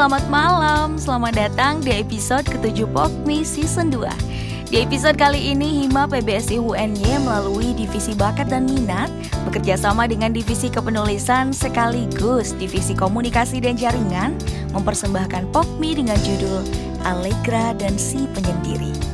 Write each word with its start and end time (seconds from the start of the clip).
selamat 0.00 0.24
malam. 0.32 0.96
Selamat 0.96 1.36
datang 1.36 1.84
di 1.84 1.92
episode 1.92 2.40
ke-7 2.48 2.88
Pokmi 2.88 3.44
Season 3.44 3.92
2. 3.92 4.72
Di 4.72 4.80
episode 4.80 5.20
kali 5.20 5.52
ini, 5.52 5.84
Hima 5.84 6.08
PBSI 6.08 6.56
UNY 6.56 7.20
melalui 7.20 7.76
Divisi 7.76 8.16
Bakat 8.16 8.48
dan 8.48 8.64
Minat 8.64 9.12
bekerja 9.44 9.76
sama 9.76 10.08
dengan 10.08 10.32
Divisi 10.32 10.72
Kepenulisan 10.72 11.52
sekaligus 11.52 12.56
Divisi 12.56 12.96
Komunikasi 12.96 13.60
dan 13.60 13.76
Jaringan 13.76 14.40
mempersembahkan 14.72 15.52
Pokmi 15.52 16.00
dengan 16.00 16.16
judul 16.24 16.64
Allegra 17.04 17.76
dan 17.76 18.00
Si 18.00 18.24
Penyendiri. 18.24 19.09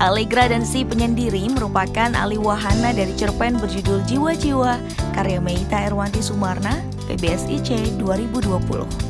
Allegra 0.00 0.48
dan 0.48 0.64
Si 0.64 0.80
Penyendiri 0.80 1.44
merupakan 1.52 2.16
alih 2.16 2.40
wahana 2.40 2.96
dari 2.96 3.12
cerpen 3.20 3.60
berjudul 3.60 4.00
Jiwa-Jiwa 4.08 4.80
karya 5.12 5.44
Meita 5.44 5.76
Erwanti 5.76 6.24
Sumarna 6.24 6.80
PBSIC 7.04 8.00
2020. 8.00 9.09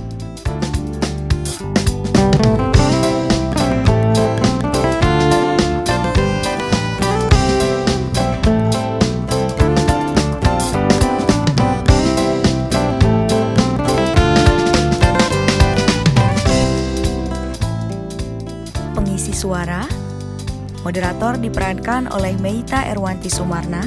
Moderator 20.90 21.38
diperankan 21.38 22.10
oleh 22.10 22.34
Meita 22.42 22.82
Erwanti 22.82 23.30
Sumarna, 23.30 23.86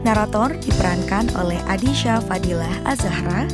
Narator 0.00 0.56
diperankan 0.56 1.28
oleh 1.36 1.60
Adisha 1.68 2.24
Fadilah 2.24 2.72
Azahra. 2.88 3.44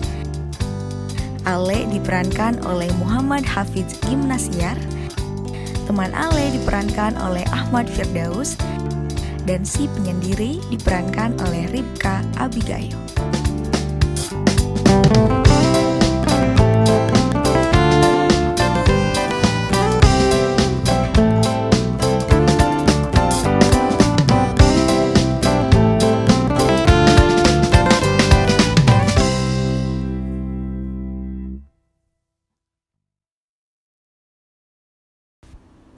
Ale 1.43 1.91
diperankan 1.91 2.63
oleh 2.71 2.87
Muhammad 3.03 3.43
Hafiz 3.43 3.99
Gimnasiar. 4.07 4.79
Teman 5.91 6.15
Ale 6.15 6.55
diperankan 6.55 7.19
oleh 7.19 7.43
Ahmad 7.51 7.91
Firdaus. 7.91 8.55
Dan 9.43 9.67
si 9.67 9.91
penyendiri 9.91 10.63
diperankan 10.71 11.35
oleh 11.51 11.67
Ribka 11.75 12.23
Abigail. 12.39 12.95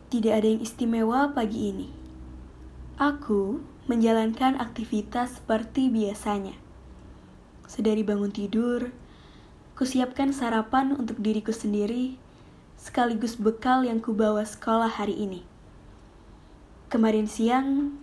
Tidak 0.08 0.32
ada 0.32 0.48
yang 0.48 0.64
istimewa 0.64 1.36
pagi 1.36 1.68
ini. 1.68 1.92
Aku 2.96 3.60
menjalankan 3.92 4.56
aktivitas 4.56 5.36
seperti 5.36 5.92
biasanya. 5.92 6.56
Sedari 7.68 8.00
bangun 8.00 8.32
tidur, 8.32 8.88
kusiapkan 9.76 10.32
sarapan 10.32 10.96
untuk 10.96 11.20
diriku 11.20 11.52
sendiri, 11.52 12.16
sekaligus 12.80 13.36
bekal 13.36 13.84
yang 13.84 14.00
kubawa 14.00 14.48
sekolah 14.48 14.88
hari 14.88 15.12
ini. 15.12 15.44
Kemarin 16.88 17.28
siang, 17.28 18.00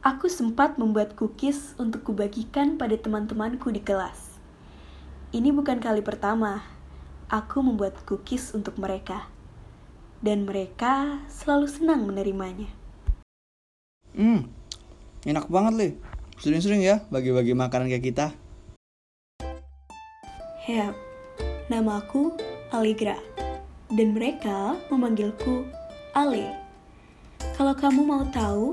aku 0.00 0.32
sempat 0.32 0.80
membuat 0.80 1.12
cookies 1.12 1.76
untuk 1.76 2.08
kubagikan 2.08 2.80
pada 2.80 2.96
teman-temanku 2.96 3.68
di 3.68 3.84
kelas. 3.84 4.40
Ini 5.36 5.52
bukan 5.52 5.76
kali 5.76 6.00
pertama 6.00 6.64
aku 7.28 7.60
membuat 7.60 8.00
cookies 8.08 8.56
untuk 8.56 8.80
mereka 8.80 9.33
dan 10.24 10.48
mereka 10.48 11.20
selalu 11.28 11.68
senang 11.68 12.08
menerimanya. 12.08 12.72
Hmm, 14.16 14.48
enak 15.28 15.52
banget, 15.52 15.72
Le. 15.76 15.88
Sering-sering 16.40 16.80
ya 16.80 17.04
bagi-bagi 17.12 17.52
makanan 17.52 17.92
kayak 17.92 18.04
kita. 18.08 18.26
Hep, 20.64 20.96
nama 21.68 22.00
aku 22.00 22.32
Allegra, 22.72 23.20
dan 23.92 24.16
mereka 24.16 24.80
memanggilku 24.88 25.68
Ale. 26.16 26.56
Kalau 27.60 27.76
kamu 27.76 28.00
mau 28.00 28.24
tahu, 28.32 28.72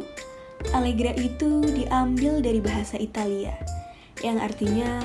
Allegra 0.71 1.11
itu 1.19 1.67
diambil 1.67 2.39
dari 2.39 2.63
bahasa 2.63 2.95
Italia, 2.95 3.51
yang 4.23 4.39
artinya 4.39 5.03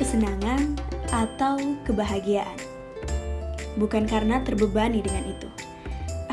kesenangan 0.00 0.80
atau 1.12 1.60
kebahagiaan. 1.84 2.56
Bukan 3.76 4.08
karena 4.08 4.40
terbebani 4.40 5.04
dengan 5.04 5.28
itu. 5.28 5.61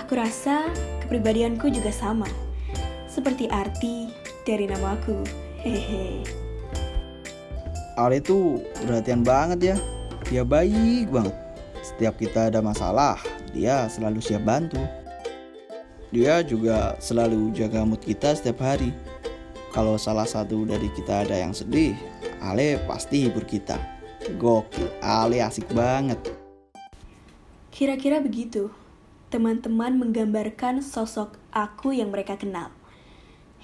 Aku 0.10 0.18
rasa 0.18 0.66
kepribadianku 1.06 1.70
juga 1.70 1.94
sama, 1.94 2.26
seperti 3.06 3.46
arti 3.46 4.10
dari 4.42 4.66
namaku. 4.66 5.22
Hehe. 5.62 6.26
Ale 7.94 8.18
tuh 8.18 8.58
perhatian 8.90 9.22
banget 9.22 9.60
ya. 9.62 9.78
Dia 10.34 10.42
baik 10.42 11.14
banget. 11.14 11.38
Setiap 11.86 12.18
kita 12.18 12.50
ada 12.50 12.58
masalah, 12.58 13.22
dia 13.54 13.86
selalu 13.86 14.18
siap 14.18 14.50
bantu. 14.50 14.82
Dia 16.10 16.42
juga 16.42 16.98
selalu 16.98 17.54
jaga 17.54 17.86
mood 17.86 18.02
kita 18.02 18.34
setiap 18.34 18.66
hari. 18.66 18.90
Kalau 19.70 19.94
salah 20.02 20.26
satu 20.26 20.66
dari 20.66 20.90
kita 20.90 21.22
ada 21.22 21.38
yang 21.38 21.54
sedih, 21.54 21.94
Ale 22.42 22.82
pasti 22.90 23.30
hibur 23.30 23.46
kita. 23.46 23.78
Gokil, 24.42 24.90
Ale 25.06 25.46
asik 25.46 25.70
banget. 25.70 26.18
Kira-kira 27.70 28.18
begitu 28.18 28.74
teman-teman 29.30 29.94
menggambarkan 30.02 30.82
sosok 30.82 31.38
aku 31.54 31.94
yang 31.94 32.10
mereka 32.10 32.34
kenal. 32.34 32.74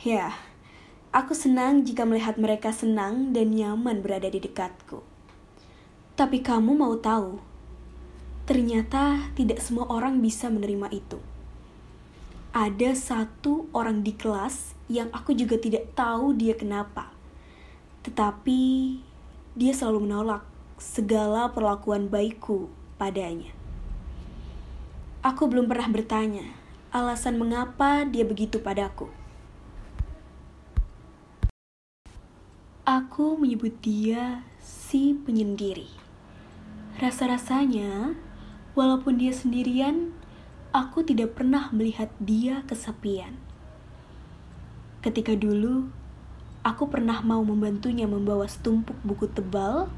Ya, 0.06 0.38
aku 1.10 1.34
senang 1.34 1.82
jika 1.82 2.06
melihat 2.06 2.38
mereka 2.38 2.70
senang 2.70 3.34
dan 3.34 3.50
nyaman 3.50 4.06
berada 4.06 4.30
di 4.30 4.38
dekatku. 4.38 5.02
Tapi 6.14 6.46
kamu 6.46 6.78
mau 6.78 6.94
tahu, 7.02 7.42
ternyata 8.46 9.34
tidak 9.34 9.58
semua 9.58 9.90
orang 9.90 10.22
bisa 10.22 10.54
menerima 10.54 10.88
itu. 10.94 11.18
Ada 12.54 12.96
satu 12.96 13.68
orang 13.74 14.06
di 14.06 14.14
kelas 14.16 14.78
yang 14.86 15.10
aku 15.12 15.34
juga 15.34 15.58
tidak 15.58 15.92
tahu 15.98 16.38
dia 16.38 16.54
kenapa. 16.54 17.10
Tetapi 18.06 18.62
dia 19.58 19.74
selalu 19.74 20.08
menolak 20.08 20.46
segala 20.78 21.50
perlakuan 21.52 22.08
baikku 22.08 22.70
padanya. 23.02 23.65
Aku 25.26 25.50
belum 25.50 25.66
pernah 25.66 25.90
bertanya 25.90 26.46
alasan 26.94 27.42
mengapa 27.42 28.06
dia 28.06 28.22
begitu 28.22 28.62
padaku. 28.62 29.10
Aku 32.86 33.34
menyebut 33.34 33.74
dia 33.82 34.46
si 34.62 35.18
penyendiri. 35.18 35.90
Rasa-rasanya, 37.02 38.14
walaupun 38.78 39.18
dia 39.18 39.34
sendirian, 39.34 40.14
aku 40.70 41.02
tidak 41.02 41.34
pernah 41.34 41.74
melihat 41.74 42.14
dia 42.22 42.62
kesepian. 42.70 43.34
Ketika 45.02 45.34
dulu, 45.34 45.90
aku 46.62 46.86
pernah 46.86 47.26
mau 47.26 47.42
membantunya 47.42 48.06
membawa 48.06 48.46
setumpuk 48.46 49.02
buku 49.02 49.26
tebal 49.34 49.90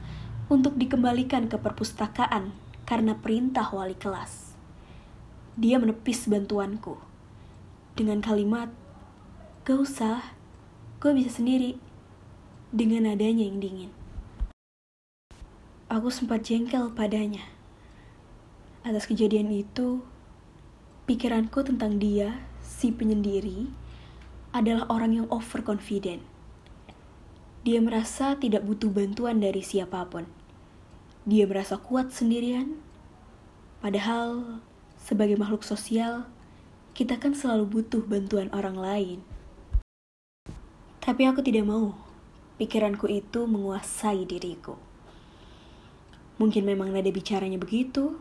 untuk 0.48 0.80
dikembalikan 0.80 1.52
ke 1.52 1.60
perpustakaan 1.60 2.56
karena 2.88 3.12
perintah 3.20 3.68
wali 3.76 4.00
kelas. 4.00 4.47
Dia 5.58 5.82
menepis 5.82 6.30
bantuanku 6.30 7.02
dengan 7.98 8.22
kalimat, 8.22 8.70
"Gak 9.66 9.82
usah, 9.82 10.38
gue 11.02 11.10
bisa 11.18 11.42
sendiri." 11.42 11.82
Dengan 12.70 13.10
nadanya 13.10 13.42
yang 13.42 13.58
dingin, 13.58 13.90
aku 15.90 16.14
sempat 16.14 16.46
jengkel 16.46 16.94
padanya. 16.94 17.42
Atas 18.86 19.10
kejadian 19.10 19.50
itu, 19.50 20.06
pikiranku 21.10 21.66
tentang 21.66 21.98
dia, 21.98 22.38
si 22.62 22.94
penyendiri, 22.94 23.72
adalah 24.54 24.86
orang 24.94 25.24
yang 25.24 25.28
overconfident. 25.34 26.22
Dia 27.66 27.82
merasa 27.82 28.38
tidak 28.38 28.62
butuh 28.62 28.94
bantuan 28.94 29.42
dari 29.42 29.66
siapa 29.66 30.06
pun. 30.06 30.30
Dia 31.26 31.50
merasa 31.50 31.82
kuat 31.82 32.14
sendirian, 32.14 32.78
padahal 33.82 34.62
sebagai 35.08 35.40
makhluk 35.40 35.64
sosial, 35.64 36.28
kita 36.92 37.16
kan 37.16 37.32
selalu 37.32 37.80
butuh 37.80 38.04
bantuan 38.04 38.52
orang 38.52 38.76
lain. 38.76 39.20
Tapi 41.00 41.24
aku 41.24 41.40
tidak 41.40 41.64
mau 41.64 41.96
pikiranku 42.60 43.08
itu 43.08 43.48
menguasai 43.48 44.28
diriku. 44.28 44.76
Mungkin 46.44 46.68
memang 46.68 46.92
nada 46.92 47.08
bicaranya 47.08 47.56
begitu. 47.56 48.20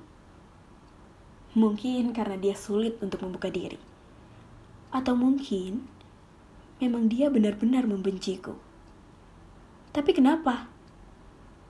Mungkin 1.58 2.14
karena 2.14 2.38
dia 2.38 2.54
sulit 2.54 3.02
untuk 3.02 3.26
membuka 3.26 3.50
diri. 3.50 3.82
Atau 4.94 5.18
mungkin 5.18 5.90
memang 6.78 7.10
dia 7.10 7.26
benar-benar 7.26 7.90
membenciku. 7.90 8.54
Tapi 9.90 10.14
kenapa? 10.14 10.70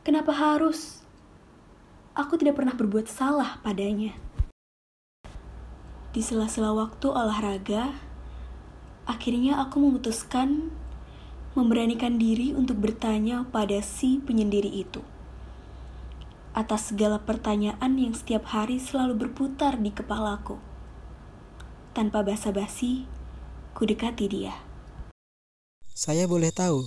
Kenapa 0.05 0.37
harus? 0.37 1.01
Aku 2.13 2.37
tidak 2.37 2.61
pernah 2.61 2.77
berbuat 2.77 3.09
salah 3.09 3.57
padanya. 3.65 4.26
Di 6.17 6.25
sela-sela 6.25 6.73
waktu 6.73 7.13
olahraga, 7.13 7.93
akhirnya 9.05 9.61
aku 9.61 9.85
memutuskan 9.85 10.73
memberanikan 11.53 12.17
diri 12.17 12.57
untuk 12.57 12.81
bertanya 12.81 13.45
pada 13.53 13.85
si 13.85 14.17
penyendiri 14.25 14.81
itu. 14.81 15.05
Atas 16.57 16.89
segala 16.89 17.21
pertanyaan 17.21 18.01
yang 18.01 18.17
setiap 18.17 18.49
hari 18.49 18.81
selalu 18.81 19.29
berputar 19.29 19.77
di 19.77 19.93
kepalaku. 19.93 20.57
Tanpa 21.93 22.25
basa-basi, 22.25 23.05
ku 23.77 23.85
dekati 23.85 24.25
dia. 24.25 24.57
Saya 25.93 26.25
boleh 26.25 26.49
tahu 26.49 26.81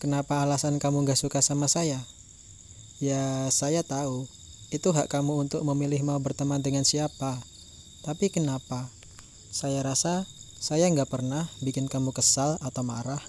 kenapa 0.00 0.40
alasan 0.40 0.80
kamu 0.80 1.04
gak 1.04 1.20
suka 1.20 1.44
sama 1.44 1.68
saya? 1.68 2.00
Ya, 3.04 3.52
saya 3.52 3.84
tahu. 3.84 4.24
Itu 4.72 4.96
hak 4.96 5.12
kamu 5.12 5.44
untuk 5.44 5.60
memilih 5.60 6.00
mau 6.08 6.16
berteman 6.16 6.64
dengan 6.64 6.88
siapa. 6.88 7.55
Tapi 8.04 8.28
kenapa? 8.28 8.90
Saya 9.52 9.80
rasa 9.80 10.28
saya 10.56 10.88
nggak 10.88 11.12
pernah 11.12 11.46
bikin 11.62 11.86
kamu 11.86 12.10
kesal 12.16 12.58
atau 12.58 12.82
marah. 12.82 13.20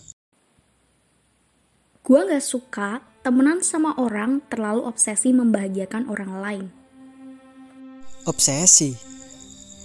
Gua 2.07 2.23
gak 2.23 2.39
suka 2.39 3.03
temenan 3.19 3.59
sama 3.59 3.91
orang 3.99 4.39
terlalu 4.47 4.87
obsesi 4.87 5.35
membahagiakan 5.35 6.07
orang 6.07 6.31
lain. 6.39 6.65
Obsesi? 8.23 8.95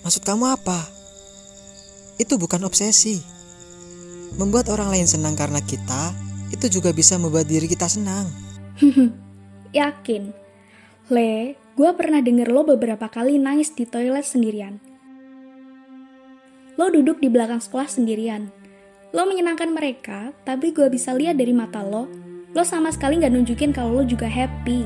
Maksud 0.06 0.22
kamu 0.22 0.54
apa? 0.54 0.86
Itu 2.22 2.38
bukan 2.38 2.62
obsesi. 2.62 3.18
Membuat 4.38 4.70
orang 4.70 4.94
lain 4.94 5.10
senang 5.10 5.34
karena 5.34 5.58
kita, 5.58 6.14
itu 6.54 6.78
juga 6.78 6.94
bisa 6.94 7.18
membuat 7.18 7.50
diri 7.50 7.66
kita 7.66 7.90
senang. 7.90 8.30
Yakin. 9.74 10.30
Le, 11.10 11.58
gue 11.72 11.88
pernah 11.96 12.20
denger 12.20 12.52
lo 12.52 12.68
beberapa 12.68 13.08
kali 13.08 13.40
nangis 13.40 13.72
di 13.72 13.88
toilet 13.88 14.28
sendirian. 14.28 14.76
Lo 16.76 16.92
duduk 16.92 17.16
di 17.20 17.32
belakang 17.32 17.64
sekolah 17.64 17.88
sendirian. 17.88 18.52
Lo 19.12 19.24
menyenangkan 19.24 19.72
mereka, 19.72 20.36
tapi 20.44 20.72
gue 20.76 20.88
bisa 20.92 21.16
lihat 21.16 21.40
dari 21.40 21.56
mata 21.56 21.80
lo, 21.80 22.08
lo 22.52 22.62
sama 22.64 22.92
sekali 22.92 23.20
gak 23.20 23.32
nunjukin 23.32 23.72
kalau 23.72 24.00
lo 24.00 24.02
juga 24.04 24.28
happy. 24.28 24.84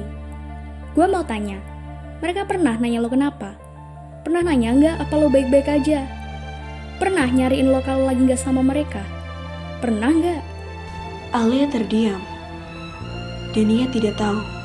Gue 0.94 1.06
mau 1.10 1.26
tanya, 1.26 1.58
mereka 2.22 2.46
pernah 2.46 2.78
nanya 2.78 3.02
lo 3.02 3.10
kenapa? 3.10 3.58
Pernah 4.22 4.46
nanya 4.46 4.70
nggak 4.74 4.96
apa 5.06 5.14
lo 5.18 5.26
baik-baik 5.26 5.66
aja? 5.66 6.06
Pernah 7.02 7.26
nyariin 7.30 7.70
lo 7.70 7.82
kalau 7.82 8.06
lagi 8.06 8.22
gak 8.30 8.38
sama 8.38 8.62
mereka? 8.62 9.02
Pernah 9.82 10.10
nggak? 10.10 10.42
Alia 11.34 11.66
terdiam, 11.66 12.22
dan 13.50 13.66
ia 13.66 13.90
tidak 13.90 14.14
tahu 14.14 14.55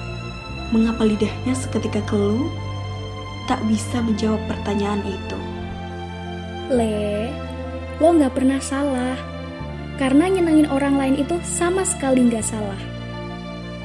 mengapa 0.72 1.04
lidahnya 1.04 1.52
seketika 1.52 2.00
keluh, 2.08 2.48
tak 3.46 3.60
bisa 3.68 4.00
menjawab 4.00 4.40
pertanyaan 4.48 5.04
itu. 5.04 5.40
Le, 6.72 7.28
lo 8.00 8.16
gak 8.16 8.34
pernah 8.34 8.64
salah. 8.64 9.20
Karena 10.00 10.32
nyenengin 10.32 10.66
orang 10.72 10.98
lain 10.98 11.16
itu 11.22 11.38
sama 11.46 11.86
sekali 11.86 12.26
gak 12.32 12.48
salah. 12.48 12.80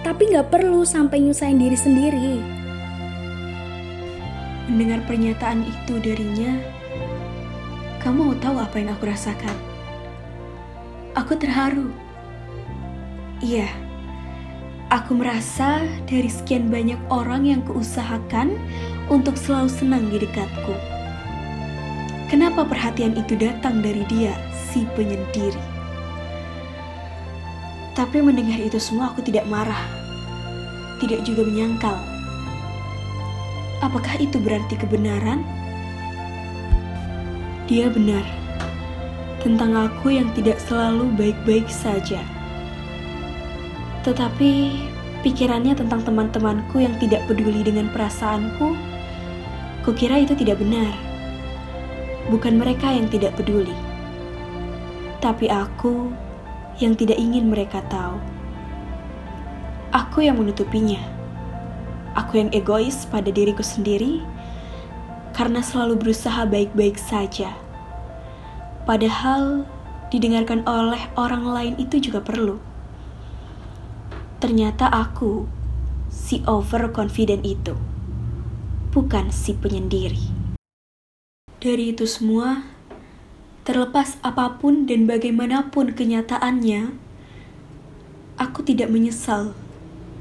Tapi 0.01 0.33
gak 0.33 0.49
perlu 0.49 0.87
sampai 0.87 1.21
nyusahin 1.21 1.61
diri 1.61 1.77
sendiri. 1.77 2.35
Mendengar 4.71 5.03
pernyataan 5.05 5.67
itu 5.67 5.95
darinya, 6.01 6.57
kamu 8.01 8.33
mau 8.33 8.37
tahu 8.39 8.57
apa 8.63 8.79
yang 8.79 8.95
aku 8.95 9.05
rasakan? 9.11 9.57
Aku 11.19 11.35
terharu. 11.35 11.91
Iya, 13.43 13.67
Aku 14.87 15.19
merasa 15.19 15.83
dari 16.07 16.31
sekian 16.31 16.71
banyak 16.71 16.99
orang 17.11 17.43
yang 17.43 17.59
kuusahakan 17.67 18.55
untuk 19.11 19.35
selalu 19.35 19.67
senang 19.67 20.07
di 20.15 20.23
dekatku. 20.23 20.79
Kenapa 22.31 22.63
perhatian 22.63 23.19
itu 23.19 23.35
datang 23.35 23.83
dari 23.83 24.07
dia, 24.07 24.31
si 24.55 24.87
penyendiri? 24.95 25.59
Tapi 27.99 28.23
mendengar 28.23 28.63
itu 28.63 28.79
semua 28.79 29.11
aku 29.11 29.27
tidak 29.27 29.43
marah, 29.51 29.91
tidak 31.03 31.27
juga 31.27 31.43
menyangkal. 31.43 31.99
Apakah 33.83 34.23
itu 34.23 34.39
berarti 34.39 34.79
kebenaran? 34.79 35.43
Dia 37.67 37.91
benar 37.91 38.23
tentang 39.43 39.75
aku 39.75 40.15
yang 40.15 40.31
tidak 40.39 40.63
selalu 40.63 41.11
baik-baik 41.19 41.67
saja. 41.67 42.36
Tetapi 44.07 44.71
pikirannya 45.27 45.75
tentang 45.75 46.07
teman-temanku 46.07 46.79
yang 46.79 46.95
tidak 47.03 47.27
peduli 47.27 47.67
dengan 47.67 47.91
perasaanku, 47.91 48.79
kukira 49.83 50.23
itu 50.23 50.39
tidak 50.39 50.63
benar. 50.63 50.95
Bukan 52.31 52.55
mereka 52.55 52.87
yang 52.95 53.11
tidak 53.11 53.35
peduli, 53.35 53.75
tapi 55.19 55.51
aku 55.51 56.15
yang 56.79 56.95
tidak 56.95 57.19
ingin 57.19 57.51
mereka 57.51 57.83
tahu. 57.91 58.19
Aku 59.91 60.23
yang 60.23 60.39
menutupinya. 60.39 61.03
Aku 62.15 62.39
yang 62.39 62.51
egois 62.55 63.11
pada 63.11 63.29
diriku 63.29 63.61
sendiri 63.61 64.23
karena 65.35 65.61
selalu 65.61 66.01
berusaha 66.01 66.47
baik-baik 66.49 66.97
saja. 66.97 67.53
Padahal 68.87 69.67
didengarkan 70.15 70.63
oleh 70.65 71.03
orang 71.19 71.45
lain 71.45 71.75
itu 71.77 71.99
juga 72.01 72.23
perlu. 72.23 72.76
Ternyata 74.37 74.93
aku 74.93 75.49
si 76.13 76.45
overconfident 76.45 77.41
itu, 77.41 77.73
bukan 78.93 79.33
si 79.33 79.57
penyendiri. 79.57 80.29
Dari 81.57 81.97
itu 81.97 82.05
semua, 82.05 82.69
terlepas 83.65 84.21
apa 84.21 84.61
pun 84.61 84.85
dan 84.85 85.09
bagaimanapun 85.09 85.97
kenyataannya, 85.97 86.93
aku 88.37 88.61
tidak 88.61 88.93
menyesal 88.93 89.57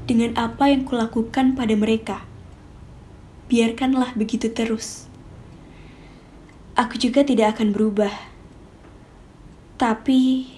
dengan 0.08 0.32
apa 0.40 0.72
yang 0.72 0.88
kulakukan 0.88 1.52
pada 1.52 1.76
mereka. 1.76 2.24
Biarkanlah 3.52 4.16
begitu 4.16 4.48
terus. 4.48 5.12
Aku 6.72 6.96
juga 6.96 7.20
tidak 7.20 7.60
akan 7.60 7.76
berubah. 7.76 8.16
Tapi 9.76 10.48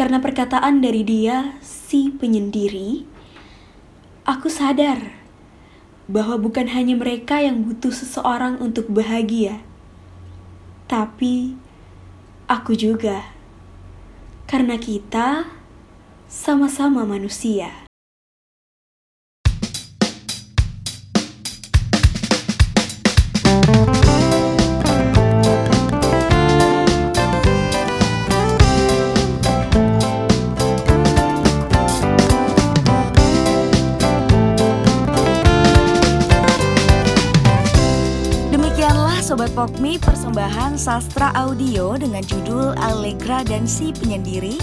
karena 0.00 0.16
perkataan 0.16 0.80
dari 0.80 1.04
dia 1.04 1.60
si 1.60 2.08
penyendiri, 2.08 3.04
aku 4.24 4.48
sadar 4.48 5.12
bahwa 6.08 6.40
bukan 6.40 6.72
hanya 6.72 6.96
mereka 6.96 7.44
yang 7.44 7.60
butuh 7.68 7.92
seseorang 7.92 8.56
untuk 8.64 8.88
bahagia, 8.88 9.60
tapi 10.88 11.52
aku 12.48 12.72
juga, 12.72 13.28
karena 14.48 14.80
kita 14.80 15.52
sama-sama 16.32 17.04
manusia. 17.04 17.89
Pokmi 39.60 40.00
persembahan 40.00 40.80
sastra 40.80 41.36
audio 41.36 41.92
dengan 41.92 42.24
judul 42.24 42.72
Allegra 42.80 43.44
dan 43.44 43.68
si 43.68 43.92
penyendiri. 43.92 44.56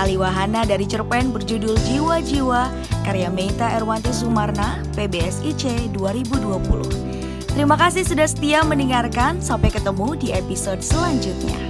Ali 0.00 0.16
Wahana 0.16 0.64
dari 0.64 0.88
cerpen 0.88 1.36
berjudul 1.36 1.76
Jiwa-Jiwa 1.76 2.72
karya 3.04 3.28
Meita 3.28 3.68
Erwanti 3.76 4.08
Sumarna 4.08 4.80
PBSIC 4.96 5.92
2020 5.92 7.52
Terima 7.52 7.76
kasih 7.76 8.08
sudah 8.08 8.24
setia 8.24 8.64
mendengarkan. 8.64 9.36
Sampai 9.44 9.68
ketemu 9.68 10.16
di 10.16 10.32
episode 10.32 10.80
selanjutnya 10.80 11.67